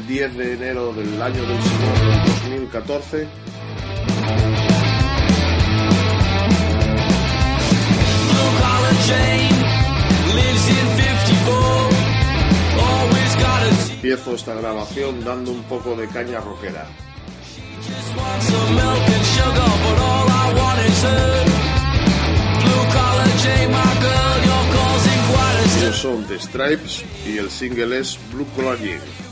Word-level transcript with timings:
del 0.00 0.06
10 0.06 0.36
de 0.36 0.52
enero 0.54 0.92
del 0.92 1.20
año 1.20 1.42
del 1.46 1.62
Señor 1.62 2.26
2014. 2.26 3.28
Empiezo 13.92 14.34
esta 14.34 14.54
grabación 14.54 15.22
dando 15.24 15.50
un 15.50 15.62
poco 15.64 15.94
de 15.94 16.08
caña 16.08 16.40
rockera. 16.40 16.86
Ellos 25.78 25.96
son 25.96 26.24
The 26.26 26.38
Stripes 26.38 27.04
y 27.26 27.38
el 27.38 27.50
single 27.50 27.98
es 27.98 28.18
Blue 28.32 28.46
Collar 28.56 28.78
Jane. 28.78 29.29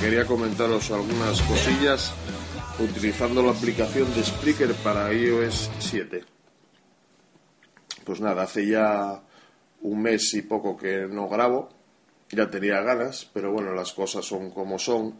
Quería 0.00 0.24
comentaros 0.24 0.90
algunas 0.90 1.42
cosillas 1.42 2.14
utilizando 2.78 3.42
la 3.42 3.50
aplicación 3.50 4.14
de 4.14 4.22
Spreaker 4.22 4.72
para 4.74 5.12
iOS 5.12 5.70
7. 5.78 6.22
Pues 8.04 8.20
nada, 8.20 8.44
hace 8.44 8.66
ya 8.66 9.20
un 9.82 10.02
mes 10.02 10.32
y 10.34 10.42
poco 10.42 10.76
que 10.76 11.06
no 11.08 11.28
grabo, 11.28 11.70
ya 12.30 12.48
tenía 12.48 12.82
ganas, 12.82 13.28
pero 13.32 13.52
bueno, 13.52 13.72
las 13.72 13.92
cosas 13.92 14.24
son 14.24 14.50
como 14.50 14.78
son 14.78 15.16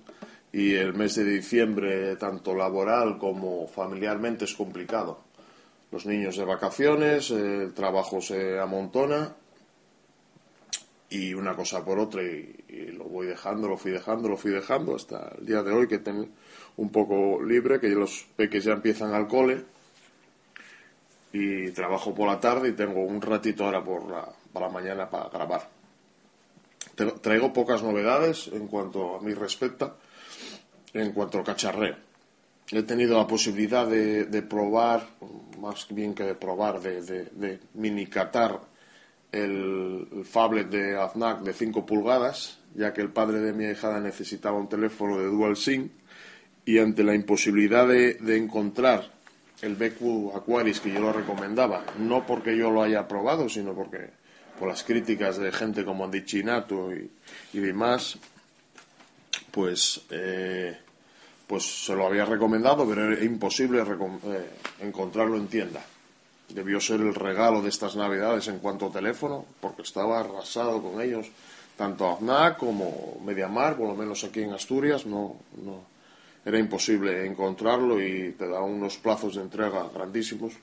y 0.53 0.75
el 0.75 0.95
mes 0.95 1.17
de 1.17 1.25
diciembre, 1.25 2.17
tanto 2.17 2.55
laboral 2.55 3.19
como 3.19 3.67
familiarmente, 3.67 4.45
es 4.45 4.55
complicado. 4.55 5.26
Los 5.97 6.05
niños 6.05 6.37
de 6.37 6.45
vacaciones, 6.45 7.31
el 7.31 7.73
trabajo 7.73 8.21
se 8.21 8.61
amontona 8.61 9.35
y 11.09 11.33
una 11.33 11.57
cosa 11.57 11.83
por 11.87 11.99
otra 11.99 12.23
y, 12.23 12.93
lo 12.93 13.05
voy 13.05 13.29
dejando, 13.29 13.67
lo 13.67 13.79
fui 13.79 13.93
dejando, 13.93 14.29
lo 14.29 14.37
fui 14.37 14.51
dejando 14.51 14.95
hasta 14.95 15.33
el 15.39 15.47
día 15.47 15.63
de 15.63 15.73
hoy 15.73 15.89
que 15.89 15.97
tengo 15.97 16.29
un 16.77 16.91
poco 16.91 17.43
libre, 17.43 17.81
que 17.81 17.89
los 17.89 18.27
peques 18.37 18.65
ya 18.65 18.75
empiezan 18.75 19.15
al 19.15 19.27
cole 19.27 19.65
y 21.33 21.71
trabajo 21.71 22.15
por 22.15 22.29
la 22.29 22.41
tarde 22.41 22.69
y 22.69 22.73
tengo 22.73 23.01
un 23.01 23.23
ratito 23.23 23.65
ahora 23.65 23.83
por 23.83 24.11
la, 24.11 24.29
para 24.53 24.67
la 24.67 24.73
mañana 24.73 25.09
para 25.09 25.31
grabar. 25.31 25.67
Traigo 27.23 27.55
pocas 27.55 27.83
novedades 27.83 28.49
en 28.49 28.69
cuanto 28.69 29.17
a 29.17 29.23
mi 29.23 29.33
respecta, 29.33 29.97
en 30.93 31.13
cuanto 31.13 31.39
al 31.39 31.45
cacharreo. 31.45 31.97
He 32.71 32.83
tenido 32.83 33.17
la 33.17 33.27
posibilidad 33.27 33.87
de, 33.87 34.43
probar, 34.43 35.07
más 35.61 35.87
bien 35.91 36.15
que 36.15 36.25
de 36.25 36.35
probar, 36.35 36.81
de, 36.81 37.01
de, 37.03 37.61
mini 37.75 38.07
catar 38.07 38.61
el, 39.31 40.09
el 40.13 40.25
phablet 40.25 40.69
de 40.69 40.97
Aznac 40.99 41.43
de 41.43 41.53
5 41.53 41.87
pulgadas, 41.87 42.59
ya 42.75 42.93
que 42.93 43.03
el 43.03 43.11
padre 43.11 43.41
de 43.41 43.53
mi 43.53 43.67
hijada 43.67 44.01
necesitaba 44.01 44.59
un 44.59 44.69
teléfono 44.69 45.19
de 45.19 45.27
dual 45.27 45.57
SIM 45.57 45.91
y 46.65 46.79
ante 46.79 47.05
la 47.05 47.15
imposibilidad 47.15 47.87
de, 47.87 48.19
encontrar 48.37 49.13
el 49.63 49.77
BQ 49.77 50.37
Aquaris 50.37 50.81
que 50.81 50.93
yo 50.93 51.01
lo 51.01 51.13
recomendaba, 51.13 51.85
no 51.99 52.27
porque 52.27 52.57
yo 52.57 52.71
lo 52.71 52.83
haya 52.83 53.07
probado, 53.07 53.49
sino 53.49 53.73
porque 53.75 54.11
por 54.59 54.69
las 54.69 54.83
críticas 54.83 55.39
de 55.39 55.53
gente 55.53 55.85
como 55.85 56.05
Andy 56.05 56.25
Chinato 56.25 56.93
y, 56.93 57.11
y 57.53 57.61
demás, 57.61 58.19
pues, 59.53 60.03
eh, 60.11 60.77
pues 61.47 61.87
se 61.87 61.95
lo 61.95 62.07
había 62.07 62.25
recomendado, 62.25 62.87
pero 62.89 63.13
era 63.13 63.25
imposible 63.25 63.81
eh, 63.81 64.51
encontrarlo 64.81 65.37
en 65.37 65.47
tienda. 65.47 65.85
Debió 66.49 66.81
ser 66.81 67.01
el 67.01 67.15
regalo 67.15 67.63
de 67.63 67.69
estas 67.69 67.97
navidades 67.97 68.49
en 68.49 68.59
cuanto 68.59 68.87
a 68.87 68.93
teléfono, 68.93 69.45
porque 69.61 69.83
estaba 69.83 70.21
arrasado 70.21 70.83
con 70.83 71.01
ellos, 71.01 71.27
tanto 71.77 72.09
AFNAC 72.09 72.57
como 72.57 73.21
Mediamar, 73.25 73.77
por 73.77 73.89
lo 73.89 73.95
menos 73.95 74.25
aquí 74.25 74.43
en 74.43 74.53
Asturias, 74.53 75.07
no, 75.07 75.37
no, 75.65 75.85
era 76.45 76.59
imposible 76.59 77.27
encontrarlo 77.27 78.01
y 78.01 78.31
te 78.39 78.49
da 78.49 78.61
unos 78.63 78.97
plazos 78.99 79.35
de 79.35 79.43
entrega 79.43 79.89
grandísimos 79.93 80.55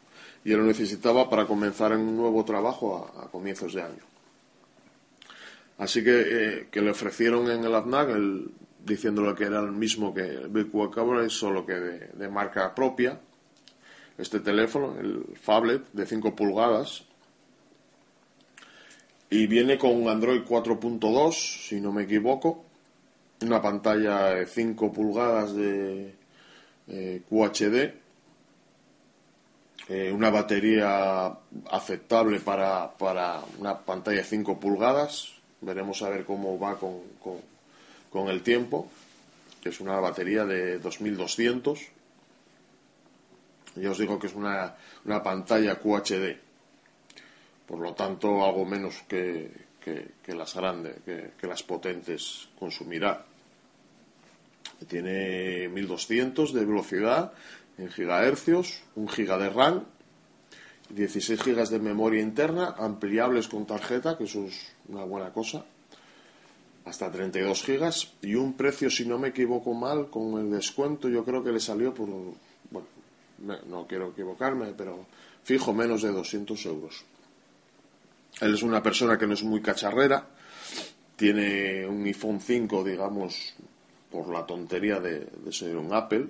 y 0.45 0.51
él 0.51 0.59
lo 0.59 0.63
necesitaba 0.63 1.29
para 1.29 1.45
comenzar 1.45 1.91
en 1.91 1.99
un 1.99 2.17
nuevo 2.17 2.43
trabajo 2.45 3.11
a, 3.21 3.29
comienzos 3.29 3.73
de 3.73 3.81
año. 3.81 4.03
Así 5.77 6.03
que, 6.03 6.67
eh, 6.71 6.81
le 6.81 6.89
ofrecieron 6.89 7.49
en 7.51 7.65
el 7.65 7.75
AFNAC, 7.75 8.09
diciéndole 8.85 9.33
que 9.35 9.45
era 9.45 9.59
el 9.59 9.71
mismo 9.71 10.13
que 10.13 10.21
el 10.21 10.49
BQ 10.49 11.29
solo 11.29 11.65
que 11.65 11.73
de, 11.73 12.29
marca 12.29 12.73
propia, 12.75 13.19
este 14.17 14.39
teléfono, 14.39 14.99
el 14.99 15.23
Fablet 15.41 15.91
de 15.93 16.05
5 16.05 16.35
pulgadas, 16.35 17.03
y 19.29 19.47
viene 19.47 19.77
con 19.77 20.07
Android 20.07 20.41
4.2, 20.41 21.67
si 21.67 21.81
no 21.81 21.91
me 21.91 22.03
equivoco, 22.03 22.65
una 23.41 23.61
pantalla 23.61 24.35
de 24.35 24.45
5 24.45 24.91
pulgadas 24.91 25.55
de 25.55 26.15
eh, 26.87 27.21
QHD, 27.27 28.03
eh, 29.89 30.11
una 30.13 30.29
batería 30.29 31.35
aceptable 31.71 32.39
para, 32.39 32.95
para, 32.95 33.41
una 33.59 33.79
pantalla 33.79 34.17
de 34.17 34.23
5 34.23 34.59
pulgadas, 34.59 35.33
veremos 35.61 36.01
a 36.03 36.09
ver 36.09 36.25
cómo 36.25 36.59
va 36.59 36.77
con, 36.77 37.01
el 38.29 38.43
tiempo, 38.43 38.89
que 39.61 39.69
es 39.69 39.79
una 39.79 39.99
batería 39.99 40.45
de 40.45 40.79
2200. 40.79 41.79
Ya 43.75 43.91
os 43.91 43.97
digo 43.97 44.19
que 44.19 44.27
es 44.27 44.35
una, 44.35 44.75
una 45.05 45.23
pantalla 45.23 45.79
QHD, 45.79 46.37
por 47.65 47.79
lo 47.79 47.93
tanto 47.93 48.45
algo 48.45 48.65
menos 48.65 49.01
que, 49.07 49.49
que, 49.83 50.35
las 50.35 50.55
grandes, 50.55 50.95
que, 51.03 51.47
las 51.47 51.63
potentes 51.63 52.49
consumirá. 52.57 53.25
Tiene 54.87 55.69
1200 55.69 56.53
de 56.53 56.65
velocidad 56.65 57.33
en 57.77 57.89
gigahercios, 57.89 58.83
1 58.95 59.07
giga 59.09 59.37
de 59.37 59.49
RAM, 59.49 59.85
16 60.89 61.41
gigas 61.41 61.69
de 61.69 61.79
memoria 61.79 62.21
interna, 62.21 62.75
ampliables 62.77 63.47
con 63.47 63.65
tarjeta, 63.65 64.17
que 64.17 64.25
eso 64.25 64.45
es 64.45 64.73
una 64.87 65.03
buena 65.03 65.31
cosa, 65.31 65.65
hasta 66.85 67.11
32 67.11 67.63
gigas 67.63 68.13
y 68.21 68.35
un 68.35 68.53
precio, 68.53 68.89
si 68.89 69.05
no 69.05 69.17
me 69.17 69.29
equivoco 69.29 69.73
mal, 69.73 70.09
con 70.09 70.39
el 70.39 70.51
descuento 70.51 71.09
yo 71.09 71.23
creo 71.23 71.43
que 71.43 71.51
le 71.51 71.59
salió 71.59 71.93
por, 71.93 72.09
bueno, 72.69 72.87
no 73.67 73.87
quiero 73.87 74.09
equivocarme, 74.09 74.73
pero 74.77 75.05
fijo 75.43 75.73
menos 75.73 76.01
de 76.01 76.11
200 76.11 76.65
euros. 76.65 77.05
Él 78.41 78.53
es 78.53 78.63
una 78.63 78.81
persona 78.81 79.17
que 79.17 79.27
no 79.27 79.33
es 79.33 79.43
muy 79.43 79.61
cacharrera, 79.61 80.27
tiene 81.15 81.85
un 81.85 82.03
iPhone 82.05 82.39
5, 82.41 82.83
digamos, 82.83 83.53
por 84.11 84.29
la 84.29 84.45
tontería 84.45 84.99
de, 84.99 85.27
ser 85.51 85.77
un 85.77 85.93
Apple 85.93 86.27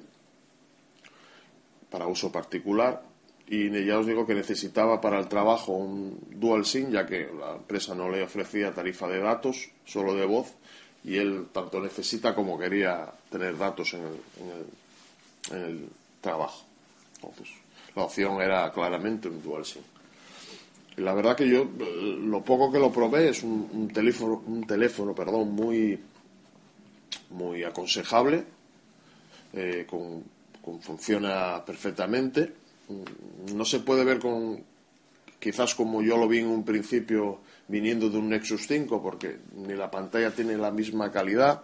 para 1.90 2.08
uso 2.08 2.32
particular 2.32 3.04
y 3.48 3.86
ya 3.86 4.00
os 4.00 4.08
digo 4.08 4.26
que 4.26 4.34
necesitaba 4.34 5.02
para 5.02 5.20
el 5.20 5.28
trabajo 5.28 5.74
un 5.74 6.18
dual 6.32 6.66
SIM 6.66 6.92
ya 6.92 7.06
que 7.06 7.30
la 7.38 7.56
empresa 7.56 7.94
no 7.94 8.10
le 8.10 8.24
ofrecía 8.24 8.74
tarifa 8.74 9.08
de 9.08 9.20
datos, 9.20 9.70
solo 9.86 10.16
de 10.16 10.26
voz 10.26 10.54
y 11.04 11.18
él 11.18 11.48
tanto 11.52 11.82
necesita 11.82 12.34
como 12.34 12.58
quería 12.58 13.12
tener 13.30 13.58
datos 13.58 13.94
en 13.94 14.02
el, 14.02 15.58
en 15.58 15.64
el, 15.64 15.90
trabajo. 16.22 16.64
Entonces, 17.16 17.50
la 17.94 18.04
opción 18.04 18.42
era 18.42 18.72
claramente 18.72 19.28
un 19.28 19.44
dual 19.44 19.66
SIM. 19.66 19.82
Y 20.96 21.02
la 21.02 21.14
verdad 21.14 21.36
que 21.36 21.50
yo 21.50 21.66
lo 21.66 22.42
poco 22.46 22.72
que 22.72 22.80
lo 22.80 22.94
probé 22.94 23.28
es 23.28 23.44
un, 23.44 23.70
un 23.74 23.90
teléfono, 23.90 24.42
un 24.48 24.66
teléfono 24.66 25.14
perdón, 25.14 25.52
muy 25.52 26.00
muy 27.34 27.64
aconsejable, 27.64 28.44
eh, 29.54 29.86
con, 29.90 30.24
funciona 30.82 31.64
perfectamente. 31.66 32.54
Mm, 32.88 33.56
no 33.56 33.66
se 33.66 33.80
puede 33.80 34.04
ver 34.04 34.20
con 34.20 34.64
quizás 35.40 35.76
como 35.76 36.02
yo 36.02 36.18
lo 36.18 36.28
vi 36.28 36.40
en 36.40 36.48
un 36.48 36.64
principio 36.64 37.40
viniendo 37.68 38.10
de 38.10 38.18
un 38.18 38.30
Nexus 38.30 38.68
5, 38.68 39.02
porque 39.02 39.40
ni 39.56 39.74
la 39.74 39.92
pantalla 39.92 40.32
tiene 40.32 40.58
la 40.58 40.72
misma 40.72 41.12
calidad, 41.12 41.64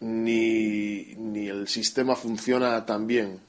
ni, 0.00 1.14
ni 1.16 1.48
el 1.48 1.68
sistema 1.68 2.16
funciona 2.16 2.84
tan 2.86 3.06
bien. 3.06 3.40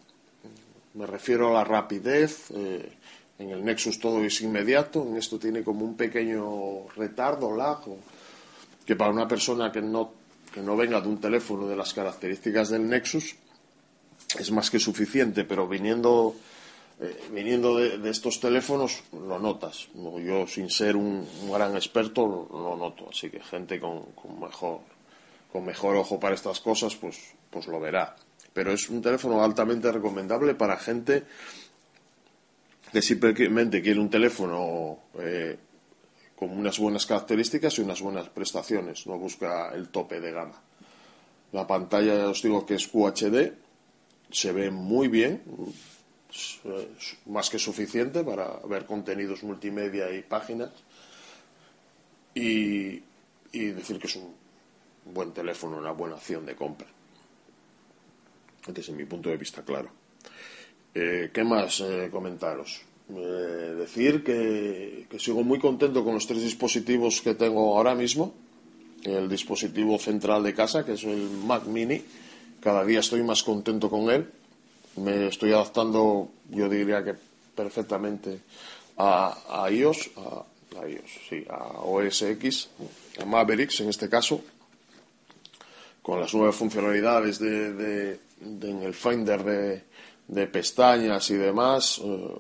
Me 0.94 1.06
refiero 1.06 1.50
a 1.50 1.54
la 1.54 1.64
rapidez. 1.64 2.52
Eh, 2.52 2.92
en 3.40 3.52
el 3.52 3.64
Nexus 3.64 4.00
todo 4.00 4.22
es 4.22 4.42
inmediato, 4.42 5.02
en 5.08 5.16
esto 5.16 5.40
tiene 5.40 5.64
como 5.64 5.86
un 5.86 5.96
pequeño 5.96 6.90
retardo, 6.98 7.56
lag, 7.56 7.80
que 8.86 8.98
para 8.98 9.12
una 9.12 9.28
persona 9.28 9.72
que 9.72 9.82
no 9.82 10.20
que 10.54 10.62
no 10.62 10.76
venga 10.76 11.00
de 11.00 11.08
un 11.08 11.22
teléfono 11.22 11.68
de 11.68 11.76
las 11.76 11.94
características 11.94 12.70
del 12.70 12.88
Nexus 12.90 13.36
es 14.38 14.52
más 14.52 14.70
que 14.70 14.80
suficiente, 14.80 15.44
pero 15.44 15.68
viniendo, 15.68 16.36
eh, 17.02 17.18
viniendo 17.32 17.78
de, 17.78 18.10
estos 18.10 18.40
teléfonos 18.40 19.04
lo 19.14 19.40
notas. 19.40 19.88
Yo, 19.94 20.46
sin 20.48 20.70
ser 20.70 20.96
un, 20.98 21.26
gran 21.50 21.76
experto, 21.76 22.28
lo, 22.28 22.76
noto. 22.76 23.10
Así 23.10 23.30
que 23.30 23.40
gente 23.40 23.80
con, 23.80 24.08
mejor, 24.40 24.82
con 25.52 25.66
mejor 25.66 25.96
ojo 25.96 26.20
para 26.20 26.36
estas 26.36 26.60
cosas, 26.60 26.96
pues, 26.96 27.18
pues 27.50 27.68
lo 27.68 27.80
verá. 27.80 28.16
Pero 28.52 28.74
es 28.74 28.90
un 28.90 29.02
teléfono 29.02 29.42
altamente 29.42 29.92
recomendable 29.92 30.56
para 30.56 30.76
gente 30.78 31.24
que 32.92 33.02
simplemente 33.02 33.82
quiere 33.82 34.00
un 34.00 34.10
teléfono 34.10 35.00
eh, 35.20 35.58
con 36.36 36.50
unas 36.50 36.80
buenas 36.80 37.06
características 37.06 37.78
y 37.78 37.82
unas 37.82 38.02
buenas 38.02 38.30
prestaciones, 38.30 39.06
no 39.08 39.18
busca 39.18 39.72
el 39.74 39.90
tope 39.90 40.20
de 40.20 40.32
gama. 40.32 40.62
La 41.52 41.68
pantalla, 41.68 42.30
os 42.30 42.42
digo 42.42 42.66
que 42.66 42.76
es 42.76 42.88
QHD, 42.88 43.54
se 44.32 44.52
ve 44.52 44.72
muy 44.72 45.08
bien, 45.08 45.44
más 47.26 47.50
que 47.50 47.60
suficiente 47.60 48.24
para 48.24 48.60
ver 48.68 48.86
contenidos 48.86 49.44
multimedia 49.44 50.14
y 50.14 50.22
páginas. 50.22 50.72
Y, 52.36 53.02
decir 53.52 54.00
que 54.00 54.08
es 54.08 54.16
un 54.16 54.34
buen 55.06 55.32
teléfono, 55.32 55.78
una 55.78 55.92
buena 55.92 56.16
opción 56.16 56.46
de 56.46 56.56
compra. 56.56 56.88
Desde 58.68 58.94
mi 58.94 59.06
punto 59.06 59.30
de 59.30 59.38
vista, 59.38 59.64
claro. 59.64 59.90
Eh, 60.94 61.32
¿Qué 61.34 61.44
más 61.44 61.82
eh, 61.82 62.10
comentaros? 62.12 62.82
Eh, 63.10 63.76
decir 63.78 64.24
que, 64.24 65.08
sigo 65.18 65.44
muy 65.44 65.60
contento 65.60 66.04
con 66.04 66.14
los 66.14 66.28
tres 66.28 66.44
dispositivos 66.44 67.22
que 67.22 67.34
tengo 67.34 67.76
ahora 67.76 67.96
mismo. 67.96 68.34
El 69.04 69.28
dispositivo 69.28 69.98
central 69.98 70.44
de 70.44 70.54
casa, 70.54 70.86
que 70.86 70.94
es 70.94 71.04
el 71.04 71.30
Mac 71.46 71.66
Mini. 71.66 72.04
Cada 72.60 72.86
día 72.86 73.00
estoy 73.00 73.24
más 73.24 73.44
contento 73.44 73.90
con 73.90 74.12
él. 74.12 74.30
Me 75.00 75.28
estoy 75.28 75.54
adaptando, 75.54 76.30
yo 76.50 76.68
diría 76.68 77.04
que 77.04 77.16
perfectamente 77.56 78.40
a, 78.98 79.68
iOS, 79.72 80.12
a, 80.18 80.86
iOS, 80.86 81.12
sí, 81.30 81.46
a 81.50 81.82
OS 81.82 82.22
X, 82.22 82.70
a 83.20 83.26
Mavericks 83.26 83.80
en 83.82 83.90
este 83.90 84.10
caso, 84.10 84.42
con 86.02 86.20
las 86.20 86.34
nuevas 86.34 86.56
funcionalidades 86.56 87.40
de, 87.40 88.20
en 88.42 88.84
el 88.84 88.94
Finder 88.94 89.44
de, 90.28 90.48
pestañas 90.48 91.30
y 91.30 91.36
demás, 91.36 92.02
eh, 92.04 92.36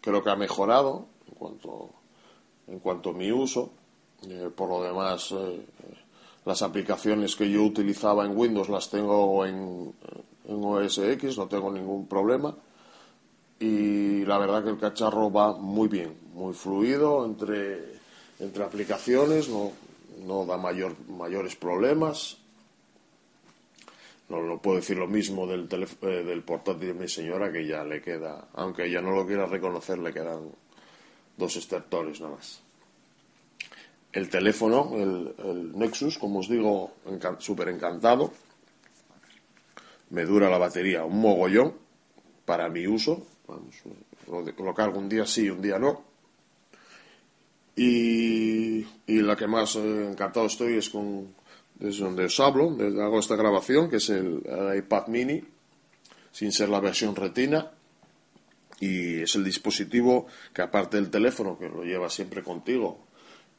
creo 0.00 0.22
que 0.22 0.30
ha 0.30 0.36
mejorado 0.36 1.06
en 1.28 1.34
cuanto, 1.34 1.90
en 2.66 2.78
cuanto 2.80 3.10
a 3.10 3.12
mi 3.12 3.30
uso. 3.30 3.72
Eh, 4.28 4.50
por 4.54 4.68
lo 4.68 4.82
demás, 4.82 5.32
eh, 5.32 5.60
las 6.44 6.62
aplicaciones 6.62 7.36
que 7.36 7.50
yo 7.50 7.62
utilizaba 7.62 8.24
en 8.24 8.36
Windows 8.36 8.68
las 8.68 8.90
tengo 8.90 9.44
en, 9.46 9.92
en 10.48 10.64
OS 10.64 10.98
X, 10.98 11.38
no 11.38 11.46
tengo 11.46 11.70
ningún 11.70 12.08
problema. 12.08 12.54
Y 13.60 14.24
la 14.24 14.38
verdad 14.38 14.64
que 14.64 14.70
el 14.70 14.78
cacharro 14.78 15.30
va 15.30 15.54
muy 15.54 15.88
bien, 15.88 16.16
muy 16.34 16.54
fluido 16.54 17.24
entre, 17.24 17.98
entre 18.40 18.64
aplicaciones, 18.64 19.48
no, 19.48 19.72
no 20.26 20.44
da 20.44 20.56
mayor, 20.56 20.96
mayores 21.08 21.56
problemas 21.56 22.38
no, 24.28 24.42
no 24.42 24.58
puedo 24.60 24.76
decir 24.76 24.96
lo 24.96 25.06
mismo 25.06 25.46
del, 25.46 25.68
eh, 26.02 26.06
del 26.06 26.42
portátil 26.42 26.88
de 26.88 26.94
mi 26.94 27.08
señora, 27.08 27.50
que 27.50 27.66
ya 27.66 27.82
le 27.84 28.02
queda, 28.02 28.48
aunque 28.54 28.86
ella 28.86 29.00
no 29.00 29.12
lo 29.12 29.26
quiera 29.26 29.46
reconocer, 29.46 29.98
le 29.98 30.12
quedan 30.12 30.50
dos 31.36 31.56
estertores 31.56 32.20
nada 32.20 32.34
más. 32.34 32.60
El 34.12 34.28
teléfono, 34.28 34.90
el, 34.94 35.78
Nexus, 35.78 36.18
como 36.18 36.40
os 36.40 36.48
digo, 36.48 36.92
súper 37.38 37.68
encantado. 37.68 38.32
Me 40.10 40.24
dura 40.24 40.48
la 40.48 40.58
batería 40.58 41.04
un 41.04 41.20
mogollón 41.20 41.74
para 42.44 42.68
mi 42.68 42.86
uso. 42.86 43.26
Vamos, 43.46 43.74
lo, 44.26 44.74
cargo 44.74 44.98
un 44.98 45.08
día 45.08 45.26
sí, 45.26 45.48
un 45.48 45.62
día 45.62 45.78
no. 45.78 46.04
Y, 47.76 48.84
y 49.06 49.22
la 49.22 49.36
que 49.36 49.46
más 49.46 49.76
eh, 49.76 50.08
encantado 50.10 50.46
estoy 50.46 50.78
es 50.78 50.90
con, 50.90 51.34
desde 51.78 52.04
donde 52.04 52.24
os 52.24 52.40
hablo, 52.40 52.74
desde 52.74 53.02
hago 53.02 53.18
esta 53.20 53.36
grabación, 53.36 53.88
que 53.88 53.96
es 53.96 54.10
el, 54.10 54.42
iPad 54.76 55.06
mini, 55.08 55.42
sin 56.32 56.52
ser 56.52 56.68
la 56.68 56.80
versión 56.80 57.14
retina, 57.14 57.70
y 58.80 59.20
es 59.22 59.34
el 59.34 59.44
dispositivo 59.44 60.26
que 60.52 60.62
aparte 60.62 60.96
del 60.96 61.10
teléfono, 61.10 61.58
que 61.58 61.68
lo 61.68 61.84
lleva 61.84 62.08
siempre 62.10 62.42
contigo 62.42 63.06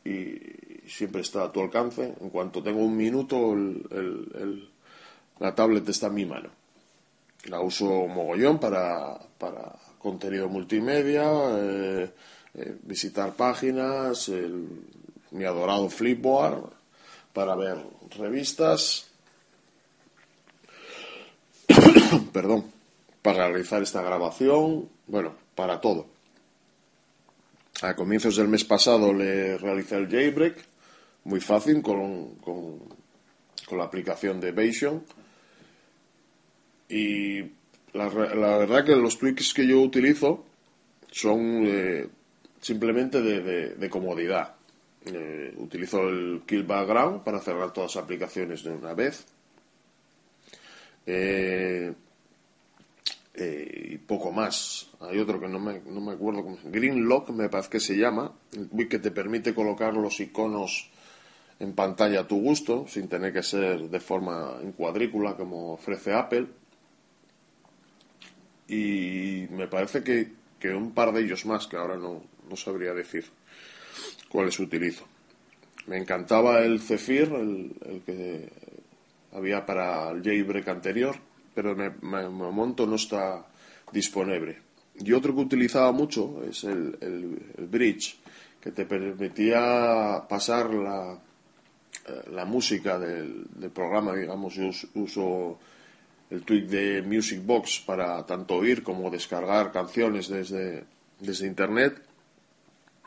y 0.05 0.37
siempre 0.87 1.21
está 1.21 1.43
a 1.43 1.51
tu 1.51 1.61
alcance, 1.61 2.15
en 2.19 2.29
cuanto 2.29 2.63
tengo 2.63 2.79
un 2.79 2.95
minuto, 2.95 3.53
la 5.39 5.55
tablet 5.55 5.87
está 5.89 6.07
en 6.07 6.13
mi 6.13 6.25
mano. 6.25 6.49
La 7.45 7.61
uso 7.61 7.85
mogollón 8.07 8.59
para, 8.59 9.17
para 9.37 9.75
contenido 9.97 10.49
multimedia, 10.49 11.23
eh, 11.57 12.11
eh, 12.55 12.75
visitar 12.83 13.33
páginas, 13.33 14.29
mi 15.31 15.45
adorado 15.45 15.89
Flipboard, 15.89 16.69
para 17.33 17.55
ver 17.55 17.77
revistas, 18.17 19.07
perdón, 22.33 22.65
para 23.21 23.47
realizar 23.47 23.81
esta 23.81 24.01
grabación, 24.01 24.89
bueno, 25.07 25.33
para 25.55 25.79
todo. 25.79 26.07
A 27.81 27.95
comienzos 27.95 28.35
del 28.35 28.49
mes 28.49 28.65
pasado 28.65 29.13
le 29.13 29.57
realicé 29.57 29.95
el 29.95 30.09
jailbreak, 30.09 30.57
muy 31.23 31.39
fácil, 31.39 31.81
con, 31.81 32.35
con, 32.35 32.79
la 33.71 33.83
aplicación 33.83 34.39
de 34.39 34.51
Vision. 34.51 35.03
Y 36.89 37.41
la, 37.93 38.09
verdad 38.09 38.83
que 38.83 38.95
los 38.95 39.17
tweaks 39.17 39.53
que 39.53 39.67
yo 39.67 39.79
utilizo 39.81 40.45
son 41.11 41.63
eh, 41.65 42.07
simplemente 42.59 43.21
de 43.21 43.89
comodidad. 43.89 44.55
Eh, 45.05 45.53
utilizo 45.57 46.09
el 46.09 46.41
Kill 46.45 46.63
Background 46.63 47.23
para 47.23 47.39
cerrar 47.39 47.71
todas 47.71 47.95
las 47.95 48.03
aplicaciones 48.03 48.63
de 48.63 48.71
una 48.71 48.93
vez. 48.93 49.25
Eh, 51.05 51.93
eh, 53.33 53.87
y 53.91 53.97
poco 53.97 54.31
más. 54.31 54.89
Hay 54.99 55.17
otro 55.19 55.39
que 55.39 55.47
no 55.47 55.59
me, 55.59 55.79
no 55.85 56.01
me 56.01 56.11
acuerdo 56.11 56.43
cómo 56.43 56.57
Green 56.65 57.07
Lock 57.07 57.29
me 57.29 57.49
parece 57.49 57.69
que 57.69 57.79
se 57.79 57.95
llama, 57.95 58.33
que 58.89 58.99
te 58.99 59.11
permite 59.11 59.53
colocar 59.55 59.93
los 59.93 60.19
iconos 60.19 60.89
en 61.59 61.73
pantalla 61.73 62.21
a 62.21 62.27
tu 62.27 62.41
gusto, 62.41 62.85
sin 62.87 63.07
tener 63.07 63.33
que 63.33 63.43
ser 63.43 63.89
de 63.89 63.99
forma 63.99 64.57
en 64.61 64.73
cuadrícula 64.73 65.35
como 65.35 65.73
ofrece 65.73 66.13
Apple. 66.13 66.47
Y 68.69 69.47
me 69.49 69.67
parece 69.67 70.03
que, 70.03 70.31
que 70.59 70.69
un 70.69 70.93
par 70.93 71.11
de 71.11 71.21
ellos 71.21 71.45
más 71.45 71.67
que 71.67 71.75
ahora 71.75 71.97
no, 71.97 72.23
no 72.49 72.55
sabría 72.55 72.93
decir 72.93 73.25
cuáles 74.29 74.59
utilizo. 74.59 75.05
Me 75.87 75.97
encantaba 75.97 76.59
el 76.59 76.79
Zephyr, 76.79 77.33
el, 77.33 78.01
que 78.05 78.47
había 79.33 79.65
para 79.65 80.11
el 80.11 80.21
jailbreak 80.21 80.67
anterior, 80.67 81.15
pero 81.53 81.75
me, 81.75 81.89
me, 82.01 82.29
monto 82.29 82.85
no 82.85 82.95
está 82.95 83.45
disponible. 83.91 84.57
Y 84.95 85.13
otro 85.13 85.33
que 85.33 85.41
utilizaba 85.41 85.91
mucho 85.91 86.43
es 86.47 86.63
el, 86.63 86.97
el, 87.01 87.67
Bridge, 87.67 88.19
que 88.61 88.71
te 88.71 88.85
permitía 88.85 90.25
pasar 90.29 90.71
la, 90.73 91.13
eh, 92.07 92.29
la 92.31 92.45
música 92.45 92.99
del, 92.99 93.45
del, 93.55 93.71
programa, 93.71 94.13
digamos, 94.13 94.53
yo 94.53 94.69
uso 94.93 95.57
el 96.29 96.43
tweak 96.43 96.65
de 96.65 97.01
Music 97.01 97.41
Box 97.43 97.79
para 97.85 98.25
tanto 98.25 98.55
oír 98.55 98.83
como 98.83 99.09
descargar 99.09 99.71
canciones 99.71 100.27
desde, 100.27 100.83
desde 101.19 101.47
Internet 101.47 102.01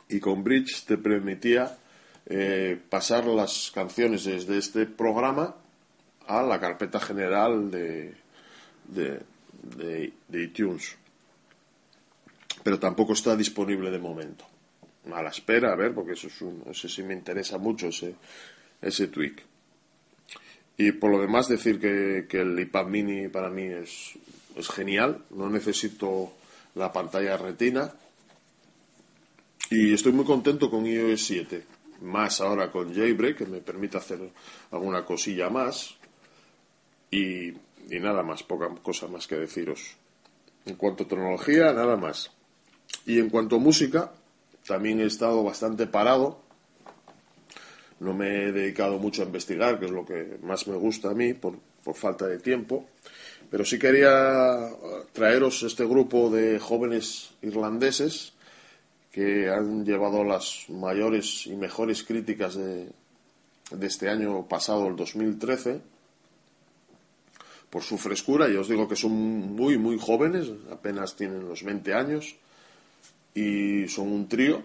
y 0.09 0.21
con 0.21 0.43
Bridge 0.43 0.85
te 0.85 0.99
permitía 0.99 1.79
eh, 2.27 2.81
pasar 2.89 3.27
las 3.27 3.71
canciones 3.75 4.25
desde 4.25 4.59
este 4.59 4.87
programa 4.87 5.57
a 6.27 6.43
la 6.43 6.61
carpeta 6.61 7.01
general 7.01 7.71
de, 7.71 8.15
de, 8.87 10.13
iTunes. 10.33 10.97
Pero 12.63 12.79
tampoco 12.79 13.13
está 13.13 13.35
disponible 13.37 13.91
de 13.91 13.99
momento. 13.99 14.45
A 15.13 15.23
la 15.23 15.31
espera, 15.31 15.73
a 15.73 15.77
ver, 15.77 15.93
porque 15.93 16.13
eso 16.13 16.29
es 16.29 16.41
un, 16.43 16.63
ese 16.71 16.89
sí 16.89 17.03
me 17.03 17.15
interesa 17.15 17.59
mucho, 17.59 17.89
ese, 17.89 18.15
ese 18.81 19.09
tweak. 19.09 19.43
Y 20.77 20.93
por 20.93 21.11
lo 21.11 21.21
demás, 21.21 21.49
decir 21.49 21.79
que, 21.79 22.27
que 22.29 22.41
el 22.41 22.59
iPad 22.59 22.87
mini 22.87 23.29
para 23.29 23.51
mí 23.51 23.65
es, 23.65 24.15
es 24.57 24.69
genial. 24.69 25.25
No 25.31 25.51
necesito 25.51 26.33
la 26.75 26.93
pantalla 26.93 27.37
retina 27.37 27.93
y 29.75 29.95
estoy 29.95 30.13
muy 30.13 30.27
contento 30.27 30.71
con 30.71 30.85
iOS 30.85 31.25
7, 31.25 31.65
más 32.03 32.43
ahora 32.43 32.71
con 32.71 32.95
Jailbreak, 32.95 33.39
que 33.39 33.47
me 33.47 33.63
permite 33.63 33.97
hacer 33.97 34.19
alguna 34.71 35.03
cosilla 35.03 35.49
más. 35.49 35.95
Y, 37.11 37.55
nada 37.89 38.23
más, 38.23 38.43
poca 38.43 38.69
cosa 38.83 39.09
más 39.09 39.27
que 39.27 39.37
deciros. 39.37 39.97
En 40.67 40.77
cuanto 40.77 41.05
a 41.05 41.09
tecnología, 41.09 41.73
nada 41.73 41.97
más. 41.97 42.31
Y 43.07 43.19
en 43.19 43.31
cuanto 43.31 43.57
a 43.57 43.61
música, 43.61 44.13
también 44.67 45.01
he 45.01 45.07
estado 45.07 45.43
bastante 45.43 45.87
parado. 45.87 46.43
No 48.03 48.13
me 48.15 48.45
he 48.45 48.53
dedicado 48.53 48.99
mucho 48.99 49.23
a 49.23 49.27
investigar, 49.27 49.79
que 49.79 49.87
es 49.87 49.93
lo 49.93 50.05
que 50.05 50.39
más 50.43 50.67
me 50.67 50.77
gusta 50.77 51.11
a 51.11 51.15
mí, 51.15 51.35
por, 51.35 51.59
por 51.85 51.95
falta 51.95 52.27
de 52.27 52.39
tiempo. 52.39 52.87
Pero 53.51 53.65
sí 53.65 53.79
quería 53.79 54.71
traeros 55.13 55.63
este 55.63 55.85
grupo 55.85 56.31
de 56.31 56.59
jóvenes 56.59 57.35
irlandeses 57.43 58.33
que 59.13 59.51
han 59.51 59.85
llevado 59.85 60.25
las 60.25 60.65
mayores 60.71 61.47
y 61.47 61.55
mejores 61.55 62.03
críticas 62.03 62.55
de, 62.55 62.89
este 63.83 64.09
año 64.09 64.49
pasado, 64.49 64.89
el 64.89 64.97
2013, 64.97 65.83
por 67.69 67.83
su 67.83 67.99
frescura. 67.99 68.49
Y 68.49 68.57
os 68.57 68.69
digo 68.69 68.89
que 68.89 68.97
son 68.97 69.13
muy, 69.13 69.77
muy 69.77 69.99
jóvenes, 69.99 70.51
apenas 70.71 71.15
tienen 71.15 71.47
los 71.47 71.63
20 71.63 71.93
años, 71.93 72.35
y 73.35 73.87
son 73.89 74.11
un 74.11 74.29
trío. 74.29 74.63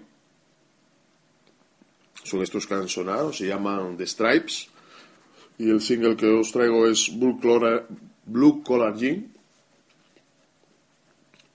Son 2.27 2.41
estos 2.41 2.67
que 2.67 2.75
se 2.87 3.47
llaman 3.47 3.95
The 3.95 4.05
Stripes. 4.05 4.67
Y 5.57 5.69
el 5.69 5.79
single 5.79 6.17
que 6.17 6.27
os 6.27 6.51
traigo 6.51 6.85
es 6.85 7.07
Blue 7.17 7.39
Collar, 7.39 7.87
Blue 8.25 8.61
Jean. 8.97 9.33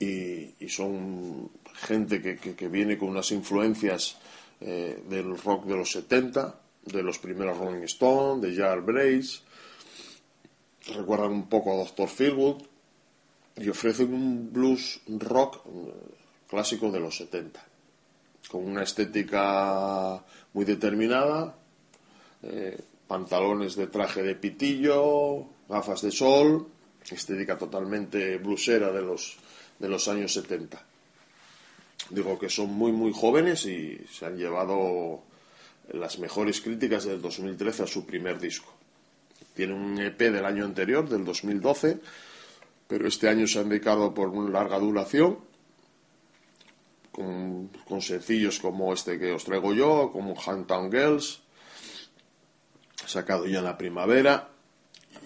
Y, 0.01 0.69
son 0.69 1.51
gente 1.75 2.23
que, 2.23 2.37
que, 2.39 2.69
viene 2.69 2.97
con 2.97 3.11
unas 3.11 3.31
influencias 3.33 4.17
eh, 4.61 5.03
del 5.11 5.37
rock 5.37 5.67
de 5.67 5.77
los 5.77 5.91
70, 5.91 6.59
de 6.87 7.03
los 7.03 7.19
primeros 7.19 7.59
Rolling 7.59 7.85
Stones, 7.85 8.43
de 8.43 8.57
Jar 8.57 8.81
Brace. 8.81 9.41
Recuerdan 10.95 11.33
un 11.33 11.49
poco 11.49 11.73
a 11.73 11.85
Dr. 11.85 12.09
Philwood 12.09 12.63
y 13.57 13.69
ofrecen 13.69 14.15
un 14.15 14.51
blues 14.51 15.01
rock 15.07 15.67
eh, 15.67 15.93
clásico 16.49 16.91
de 16.91 17.01
los 17.01 17.19
70, 17.19 17.63
con 18.49 18.65
una 18.65 18.83
estética 18.83 20.25
muy 20.53 20.65
determinada, 20.65 21.57
eh, 22.43 22.79
pantalones 23.07 23.77
de 23.77 23.87
traje 23.87 24.23
de 24.23 24.35
pitillo, 24.35 25.47
gafas 25.69 26.03
de 26.03 26.11
sol, 26.11 26.69
estética 27.11 27.59
totalmente 27.59 28.39
blusera 28.39 28.91
de 28.93 29.03
los, 29.03 29.37
de 29.79 29.89
los 29.89 30.09
años 30.09 30.33
70. 30.33 30.83
Digo 32.11 32.39
que 32.39 32.49
son 32.49 32.73
muy, 32.73 32.93
muy 32.93 33.13
jóvenes 33.13 33.67
y 33.67 33.99
se 34.11 34.27
han 34.27 34.37
llevado 34.37 35.23
las 35.93 36.19
mejores 36.19 36.61
críticas 36.61 37.05
del 37.05 37.21
2013 37.21 37.85
a 37.85 37.87
su 37.87 38.07
primer 38.07 38.39
disco. 38.39 38.73
Tiene 39.55 39.75
un 39.75 39.99
EP 39.99 40.19
del 40.19 40.45
año 40.45 40.65
anterior, 40.65 41.09
del 41.09 41.25
2012, 41.25 42.01
pero 42.89 43.07
este 43.07 43.29
año 43.29 43.47
se 43.47 43.59
han 43.59 43.69
dedicado 43.69 44.15
por 44.15 44.29
una 44.29 44.51
larga 44.51 44.79
duración, 44.79 45.39
con, 47.13 47.69
con 47.87 48.01
sencillos 48.01 48.59
como 48.59 48.93
este 48.93 49.19
que 49.19 49.33
os 49.33 49.45
traigo 49.45 49.73
yo, 49.75 50.11
como 50.13 50.35
Handtown 50.35 50.91
Girls, 50.91 51.43
sacado 53.07 53.47
ya 53.47 53.59
en 53.59 53.65
la 53.65 53.79
primavera. 53.79 54.49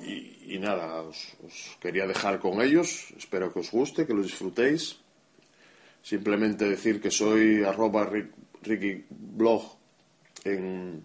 Y, 0.05 0.59
nada, 0.59 1.03
os, 1.03 1.35
quería 1.81 2.07
dejar 2.07 2.39
con 2.39 2.61
ellos, 2.61 3.13
espero 3.17 3.53
que 3.53 3.61
os 3.61 3.71
guste, 3.71 4.07
que 4.07 4.15
lo 4.15 4.23
disfrutéis. 4.23 4.99
Simplemente 6.03 6.69
decir 6.69 7.01
que 7.01 7.11
soy 7.11 7.65
arroba 7.65 8.05
Rick, 8.05 8.31
Ricky 8.63 9.05
Blog 9.11 9.77
en 10.45 11.05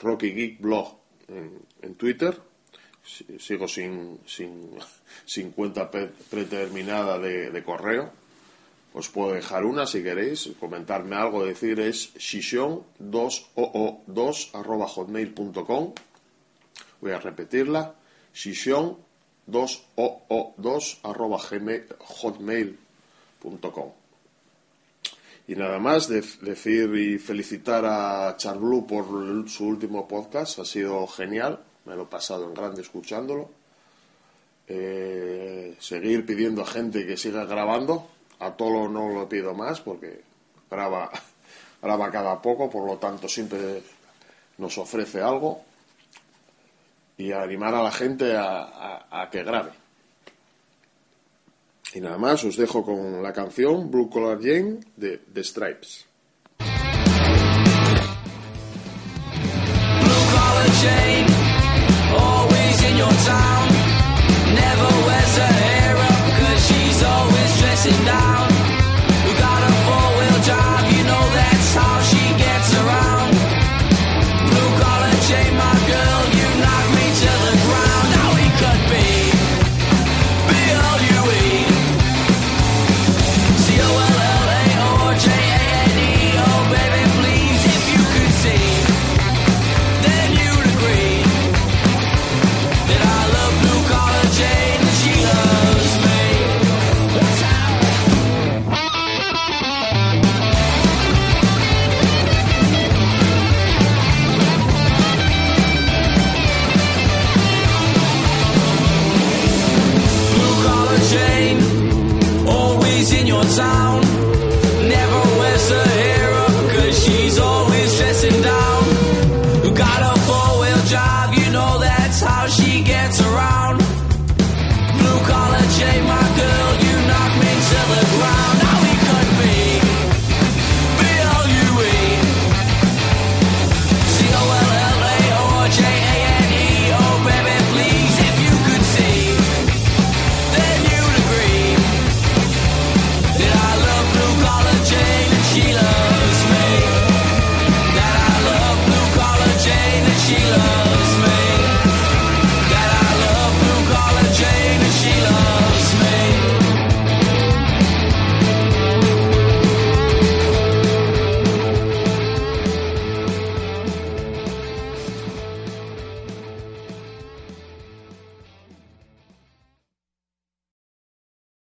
Rocky 0.00 0.32
Geek 0.32 0.60
Blog 0.60 0.98
en, 1.28 1.58
en 1.82 1.94
Twitter. 1.94 2.36
Sigo 3.38 3.68
sin, 3.68 4.20
sin, 4.26 4.70
sin 5.24 5.52
cuenta 5.52 5.90
predeterminada 5.90 7.18
de, 7.18 7.50
de, 7.50 7.62
correo. 7.62 8.12
Os 8.96 9.12
puedo 9.12 9.36
dejar 9.36 9.68
una 9.68 9.84
si 9.84 10.00
queréis, 10.02 10.48
comentarme 10.58 11.16
algo, 11.16 11.44
decir 11.44 11.78
es 11.80 12.14
shishon2oo2 12.16 14.54
arroba 14.56 14.88
hotmail.com. 14.88 15.92
Voy 17.02 17.12
a 17.12 17.20
repetirla. 17.20 17.94
shishon2oo2 18.34 20.98
arroba 21.02 21.38
hotmail.com. 21.38 23.90
Y 25.48 25.54
nada 25.56 25.78
más, 25.78 26.08
de, 26.08 26.24
decir 26.40 26.96
y 26.96 27.18
felicitar 27.18 27.84
a 27.84 28.34
Charblue 28.38 28.86
por 28.86 29.46
su 29.50 29.66
último 29.66 30.08
podcast, 30.08 30.60
ha 30.60 30.64
sido 30.64 31.06
genial, 31.06 31.60
me 31.84 31.96
lo 31.96 32.04
he 32.04 32.06
pasado 32.06 32.46
en 32.46 32.54
grande 32.54 32.80
escuchándolo. 32.80 33.50
Eh, 34.66 35.76
seguir 35.80 36.24
pidiendo 36.24 36.62
a 36.62 36.66
gente 36.66 37.06
que 37.06 37.18
siga 37.18 37.44
grabando, 37.44 38.16
a 38.38 38.50
Tolo 38.52 38.88
no 38.88 39.08
lo 39.08 39.28
pido 39.28 39.54
más 39.54 39.80
porque 39.80 40.22
graba, 40.70 41.10
graba 41.82 42.10
cada 42.10 42.40
poco, 42.40 42.68
por 42.70 42.86
lo 42.86 42.98
tanto 42.98 43.28
siempre 43.28 43.82
nos 44.58 44.78
ofrece 44.78 45.20
algo 45.20 45.62
y 47.18 47.32
animar 47.32 47.74
a 47.74 47.82
la 47.82 47.90
gente 47.90 48.36
a, 48.36 49.28
que 49.30 49.42
grabe. 49.42 49.70
Y 51.94 52.00
nada 52.00 52.18
más, 52.18 52.44
os 52.44 52.56
dejo 52.56 52.84
con 52.84 53.22
la 53.22 53.32
canción 53.32 53.90
Blue 53.90 54.10
Collar 54.10 54.38
Jane 54.38 54.80
de 54.96 55.18
The 55.32 55.42
Stripes. 55.42 56.04
Blue 56.58 56.66
Collar 60.32 60.70
Jane, 60.82 61.26
always 62.18 62.82
in 62.82 62.96
your 62.98 63.12
town. 63.24 63.65